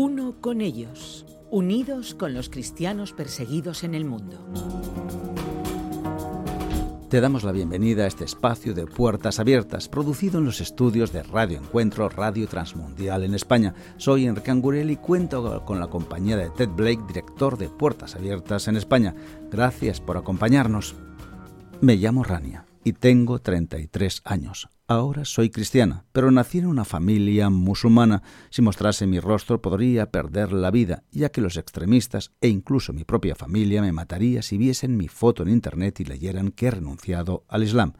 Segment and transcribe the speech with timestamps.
[0.00, 4.38] Uno con ellos, unidos con los cristianos perseguidos en el mundo.
[7.10, 11.24] Te damos la bienvenida a este espacio de Puertas Abiertas, producido en los estudios de
[11.24, 13.74] Radio Encuentro Radio Transmundial en España.
[13.96, 18.68] Soy Enrique Angurel y cuento con la compañía de Ted Blake, director de Puertas Abiertas
[18.68, 19.16] en España.
[19.50, 20.94] Gracias por acompañarnos.
[21.80, 24.68] Me llamo Rania y tengo 33 años.
[24.90, 28.22] Ahora soy cristiana, pero nací en una familia musulmana.
[28.48, 33.04] Si mostrase mi rostro podría perder la vida, ya que los extremistas e incluso mi
[33.04, 37.44] propia familia me mataría si viesen mi foto en Internet y leyeran que he renunciado
[37.48, 37.92] al Islam.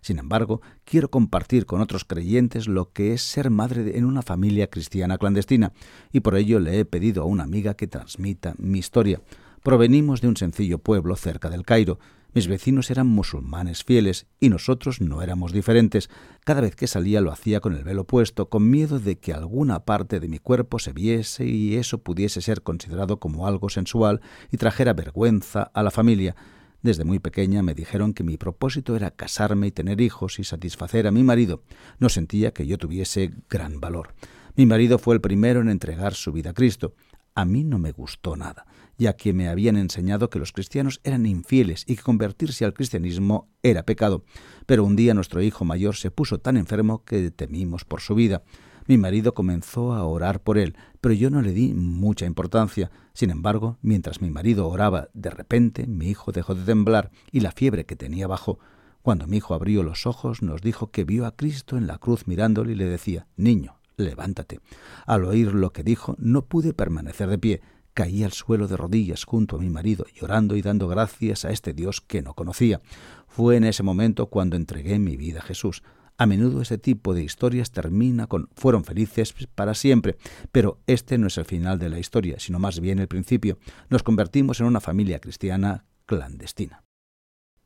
[0.00, 4.68] Sin embargo, quiero compartir con otros creyentes lo que es ser madre en una familia
[4.68, 5.74] cristiana clandestina,
[6.12, 9.20] y por ello le he pedido a una amiga que transmita mi historia.
[9.62, 12.00] Provenimos de un sencillo pueblo cerca del Cairo,
[12.34, 16.08] mis vecinos eran musulmanes fieles y nosotros no éramos diferentes.
[16.44, 19.84] Cada vez que salía lo hacía con el velo puesto, con miedo de que alguna
[19.84, 24.56] parte de mi cuerpo se viese y eso pudiese ser considerado como algo sensual y
[24.56, 26.34] trajera vergüenza a la familia.
[26.80, 31.06] Desde muy pequeña me dijeron que mi propósito era casarme y tener hijos y satisfacer
[31.06, 31.62] a mi marido.
[32.00, 34.14] No sentía que yo tuviese gran valor.
[34.56, 36.94] Mi marido fue el primero en entregar su vida a Cristo.
[37.34, 38.66] A mí no me gustó nada
[38.98, 43.48] ya que me habían enseñado que los cristianos eran infieles y que convertirse al cristianismo
[43.62, 44.24] era pecado.
[44.66, 48.42] Pero un día nuestro hijo mayor se puso tan enfermo que temimos por su vida.
[48.86, 52.90] Mi marido comenzó a orar por él, pero yo no le di mucha importancia.
[53.12, 57.52] Sin embargo, mientras mi marido oraba, de repente mi hijo dejó de temblar y la
[57.52, 58.58] fiebre que tenía bajó.
[59.02, 62.26] Cuando mi hijo abrió los ojos, nos dijo que vio a Cristo en la cruz
[62.26, 64.60] mirándole y le decía, Niño, levántate.
[65.06, 67.62] Al oír lo que dijo, no pude permanecer de pie.
[67.94, 71.74] Caí al suelo de rodillas junto a mi marido, llorando y dando gracias a este
[71.74, 72.80] Dios que no conocía.
[73.28, 75.82] Fue en ese momento cuando entregué mi vida a Jesús.
[76.16, 80.16] A menudo ese tipo de historias termina con fueron felices para siempre,
[80.52, 83.58] pero este no es el final de la historia, sino más bien el principio.
[83.88, 86.81] Nos convertimos en una familia cristiana clandestina.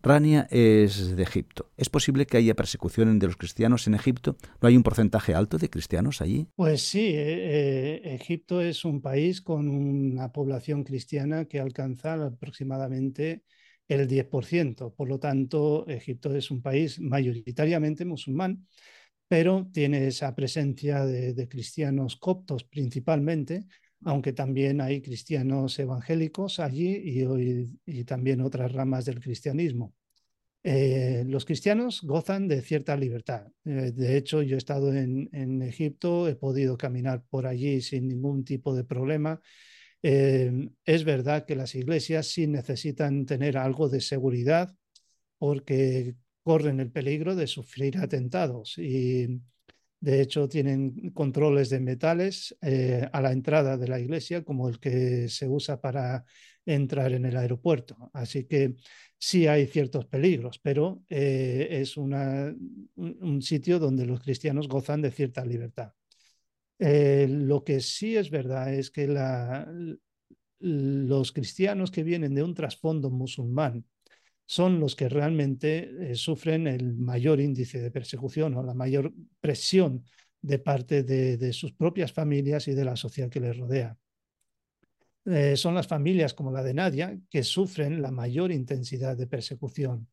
[0.03, 1.71] Rania es de Egipto.
[1.77, 4.37] ¿Es posible que haya persecución de los cristianos en Egipto?
[4.61, 6.47] ¿No hay un porcentaje alto de cristianos allí?
[6.55, 13.43] Pues sí, eh, eh, Egipto es un país con una población cristiana que alcanza aproximadamente
[13.89, 14.95] el 10%.
[14.95, 18.67] Por lo tanto, Egipto es un país mayoritariamente musulmán,
[19.29, 23.67] pero tiene esa presencia de cristianos coptos principalmente,
[24.05, 27.27] aunque también hay cristianos evangélicos allí
[27.87, 29.95] y, también otras ramas del cristianismo.
[30.63, 33.47] Eh, los cristianos gozan de cierta libertad.
[33.65, 38.45] Eh, de hecho, yo he estado en, Egipto, he podido caminar por allí sin ningún
[38.45, 39.41] tipo de problema.
[40.03, 44.75] Eh, es verdad que las iglesias sí necesitan tener algo de seguridad
[45.39, 49.41] porque corren el peligro de sufrir atentados y
[50.01, 54.79] de hecho, tienen controles de metales eh, a la entrada de la iglesia, como el
[54.79, 56.25] que se usa para
[56.65, 58.11] entrar en el aeropuerto.
[58.13, 58.75] Así que
[59.19, 65.45] sí hay ciertos peligros, pero eh, es un sitio donde los cristianos gozan de cierta
[65.45, 65.93] libertad.
[66.79, 69.07] Eh, lo que sí es verdad es que
[70.59, 73.85] los cristianos que vienen de un trasfondo musulmán
[74.47, 80.05] son los que realmente eh, sufren el mayor índice de persecución o la mayor presión
[80.41, 83.99] de parte de, sus propias familias y de la sociedad que les rodea.
[85.25, 90.07] Eh, son las familias como la de Nadia que sufren la mayor intensidad de persecución.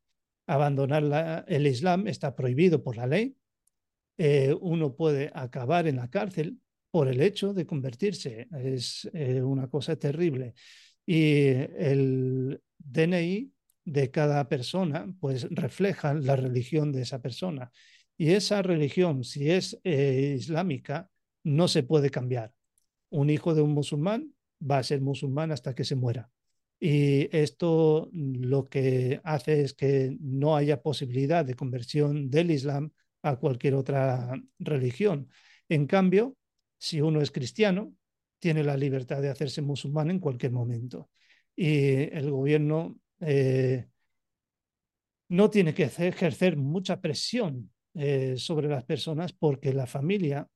[0.47, 3.37] Abandonar el Islam está prohibido por la ley.
[4.17, 6.57] Eh, uno puede acabar en la cárcel
[6.89, 8.47] por el hecho de convertirse.
[8.51, 10.55] Es una cosa terrible.
[11.05, 13.53] Y el DNI
[13.85, 17.71] de cada persona, pues refleja la religión de esa persona.
[18.17, 21.09] Y esa religión, si es eh, islámica,
[21.43, 22.53] no se puede cambiar.
[23.09, 26.29] Un hijo de un musulmán va a ser musulmán hasta que se muera.
[26.79, 33.37] Y esto lo que hace es que no haya posibilidad de conversión del Islam a
[33.37, 35.29] cualquier otra religión.
[35.69, 36.35] En cambio,
[36.77, 37.93] si uno es cristiano,
[38.39, 41.09] tiene la libertad de hacerse musulmán en cualquier momento.
[41.55, 43.87] Y el gobierno eh,
[45.29, 50.47] no tiene que ejercer mucha presión eh, sobre las personas porque la familia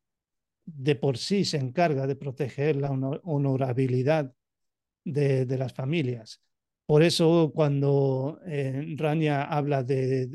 [0.66, 4.34] de por sí se encarga de proteger la honorabilidad
[5.04, 6.42] de, las familias.
[6.86, 10.28] Por eso cuando eh, Rania habla de,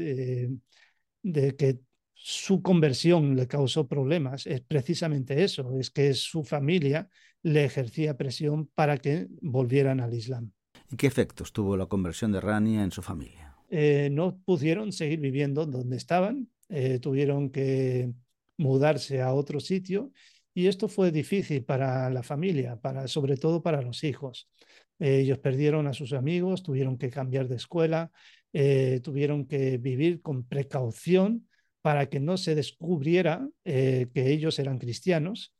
[1.23, 1.81] de, que
[2.15, 7.09] su conversión le causó problemas, es precisamente eso, es que su familia
[7.43, 10.53] le ejercía presión para que volvieran al Islam.
[10.93, 13.57] ¿Y qué efectos tuvo la conversión de Rania en su familia?
[13.71, 18.13] Eh, no pudieron seguir viviendo donde estaban, eh, tuvieron que
[18.59, 20.13] mudarse a otro sitio
[20.55, 24.51] Y esto fue difícil para la familia, para, sobre todo para los hijos.
[24.99, 28.11] ellos perdieron a sus amigos, tuvieron que cambiar de escuela,
[28.53, 31.49] eh, tuvieron que vivir con precaución
[31.81, 35.55] para que no se descubriera eh, que ellos eran cristianos.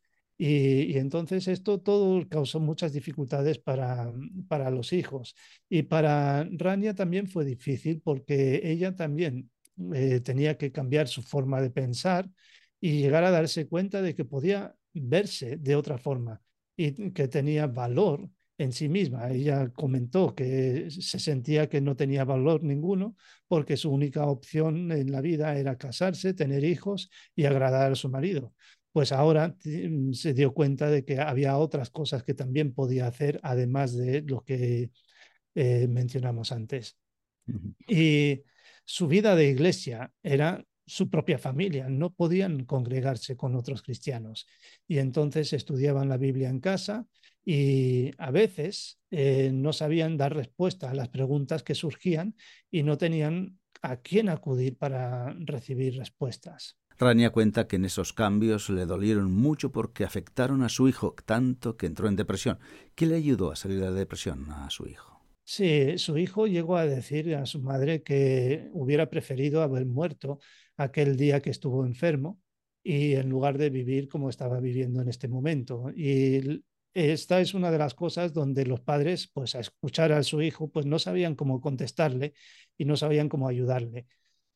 [0.45, 4.13] Y, entonces esto todo causó muchas dificultades para,
[4.49, 5.37] para los hijos.
[5.69, 9.51] Y para Rania también fue difícil porque ella también
[9.95, 12.29] eh, tenía que cambiar su forma de pensar
[12.81, 16.43] y llegar a darse cuenta de que podía verse de otra forma
[16.77, 18.29] y que tenía valor
[18.59, 19.31] en sí misma.
[19.31, 23.15] Ella comentó que se sentía que no tenía valor ninguno
[23.47, 28.09] porque su única opción en la vida era casarse, tener hijos y agradar a su
[28.09, 28.53] marido.
[28.93, 33.41] Pues ahora mm, se dio cuenta de que había otras cosas que también podía hacer,
[33.43, 34.91] además de lo que
[35.55, 36.97] eh, mencionamos antes.
[37.89, 38.43] Y
[38.85, 44.47] su vida de iglesia era su propia familia, no podían congregarse con otros cristianos.
[44.87, 47.07] Y entonces estudiaban la Biblia en casa
[47.45, 52.37] y a veces eh, no sabían dar respuesta a las preguntas que surgían
[52.71, 56.77] y no tenían a quién acudir para recibir respuestas.
[57.03, 61.77] Rania cuenta que en esos cambios le dolieron mucho porque afectaron a su hijo tanto
[61.77, 62.59] que entró en depresión.
[62.95, 65.21] ¿Qué le ayudó a salir de la depresión a su hijo?
[65.45, 70.39] Sí, su hijo llegó a decir a su madre que hubiera preferido haber muerto
[70.77, 72.41] aquel día que estuvo enfermo
[72.83, 75.91] y en lugar de vivir como estaba viviendo en este momento.
[75.95, 76.65] Y
[76.95, 80.71] esta es una de las cosas donde los padres, pues a escuchar a su hijo,
[80.71, 82.35] pues no sabían cómo contestarle
[82.79, 84.07] y no sabían cómo ayudarle.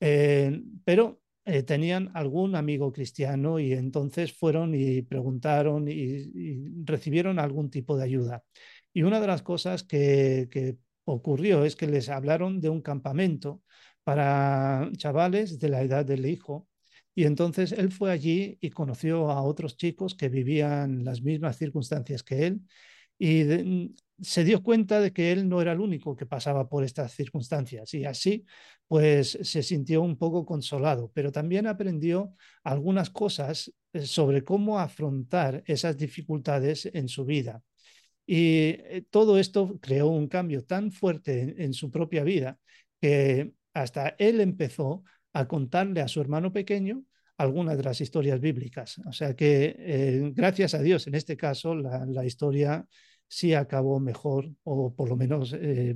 [0.00, 7.70] Eh, pero eh, tenían algún amigo cristiano y entonces fueron y preguntaron y, recibieron algún
[7.70, 8.44] tipo de ayuda.
[8.92, 13.62] Y una de las cosas que, que ocurrió es que les hablaron de un campamento
[14.04, 16.68] para chavales de la edad del hijo.
[17.14, 22.22] Y entonces él fue allí y conoció a otros chicos que vivían las mismas circunstancias
[22.22, 22.60] que él
[23.18, 27.12] y se dio cuenta de que él no era el único que pasaba por estas
[27.12, 28.44] circunstancias y así
[28.88, 35.62] pues se sintió un poco consolado, pero también aprendió algunas cosas eh, sobre cómo afrontar
[35.66, 37.62] esas dificultades en su vida.
[38.26, 42.58] Y eh, todo esto creó un cambio tan fuerte en, su propia vida
[43.00, 47.04] que hasta él empezó a contarle a su hermano pequeño
[47.38, 48.98] algunas de las historias bíblicas.
[49.06, 52.86] O sea que, eh, gracias a Dios, en este caso, la, historia
[53.28, 55.94] sí acabó mejor, o por lo menos eh,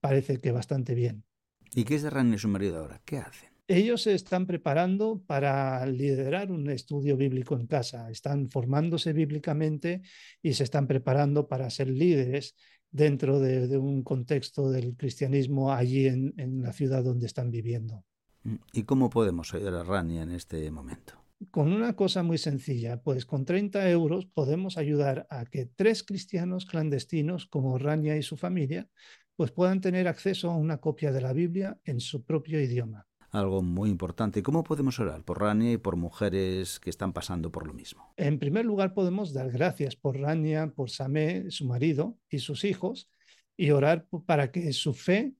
[0.00, 1.24] parece que bastante bien.
[1.72, 3.00] ¿Y qué es de Rani y su marido ahora?
[3.04, 3.50] ¿Qué hacen?
[3.68, 10.02] Ellos se están preparando para liderar un estudio bíblico en casa, están formándose bíblicamente
[10.42, 12.56] y se están preparando para ser líderes
[12.90, 18.04] dentro de, un contexto del cristianismo allí en, la ciudad donde están viviendo.
[18.42, 21.19] Mm, ¿Y cómo podemos ayudar a Rania en este momento?
[21.50, 26.66] Con una cosa muy sencilla, pues con 30 euros podemos ayudar a que tres cristianos
[26.66, 28.88] clandestinos como Rania y su familia
[29.36, 33.62] pues puedan tener acceso a una copia de la Biblia en su propio idioma algo
[33.62, 34.42] muy importante.
[34.42, 38.12] ¿Cómo podemos orar por Rania y por mujeres que están pasando por lo mismo?
[38.16, 43.08] En primer lugar, podemos dar gracias por Rania, por Samé, su marido y sus hijos,
[43.56, 45.34] y orar para que su fe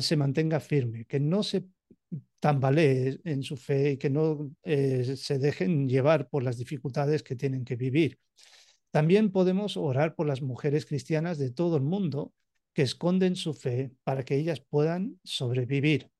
[0.00, 1.68] se mantenga firme, que no se
[2.40, 7.36] tambalee en su fe y que no eh, se dejen llevar por las dificultades que
[7.36, 8.18] tienen que vivir.
[8.90, 12.32] También podemos orar por las mujeres cristianas de todo el mundo
[12.72, 16.10] que esconden su fe para que ellas puedan sobrevivir.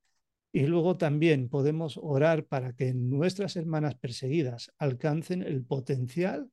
[0.53, 6.51] Y luego también podemos orar para que nuestras hermanas perseguidas alcancen el potencial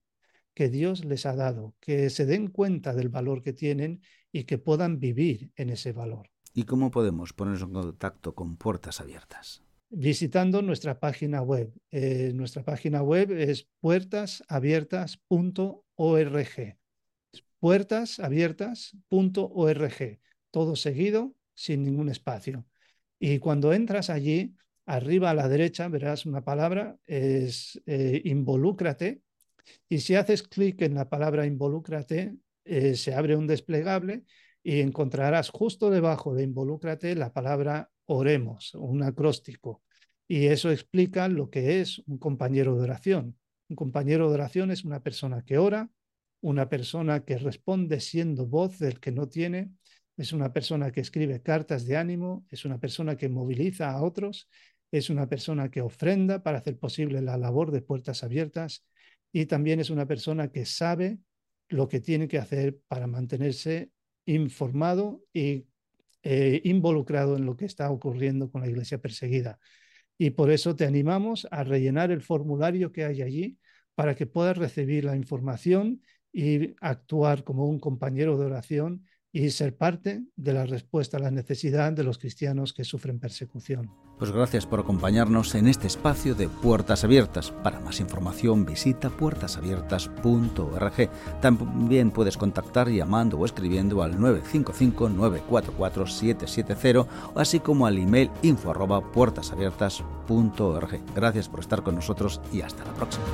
[0.54, 4.58] que Dios les ha dado, que se den cuenta del valor que tienen y que
[4.58, 6.35] puedan vivir en ese valor.
[6.58, 9.62] ¿Y cómo podemos ponernos en contacto con Puertas Abiertas?
[9.90, 11.74] Visitando nuestra página web.
[11.92, 16.78] Eh, nuestra página web es puertasabiertas.org.
[17.60, 20.20] Puertasabiertas.org.
[20.50, 22.66] Todo seguido, sin ningún espacio.
[23.20, 29.24] Y cuando entras allí, arriba a la derecha verás una palabra, es eh, involúcrate.
[29.90, 34.24] Y si haces clic en la palabra involúcrate, eh, se abre un desplegable
[34.68, 39.84] y encontrarás justo debajo de involúcrate la palabra oremos, un acróstico.
[40.28, 43.38] Y eso explica lo que es un compañero de oración.
[43.70, 45.92] Un compañero de oración es una persona que ora,
[46.42, 49.70] una persona que responde siendo voz del que no tiene,
[50.18, 54.50] es una persona que escribe cartas de ánimo, es una persona que moviliza a otros,
[54.92, 58.84] es una persona que ofrenda para hacer posible la labor de puertas abiertas
[59.32, 61.20] y también es una persona que sabe
[61.70, 63.92] lo que tiene que hacer para mantenerse
[64.26, 65.68] informado y
[66.24, 69.60] eh, involucrado en lo que está ocurriendo con la iglesia perseguida.
[70.18, 73.58] Y por eso te animamos a rellenar el formulario que hay allí
[73.96, 76.02] para que puedas recibir la información
[76.32, 81.30] y actuar como un compañero de oración y ser parte de la respuesta a la
[81.30, 83.92] necesidad de los cristianos que sufren persecución.
[84.18, 87.52] Pues gracias por acompañarnos en este espacio de Puertas Abiertas.
[87.52, 91.10] Para más información visita puertasabiertas.org.
[91.42, 98.74] También puedes contactar llamando o escribiendo al 955-944-770 así como al email info
[99.14, 101.02] puertasabiertas.org.
[101.14, 103.26] Gracias por estar con nosotros y hasta la próxima.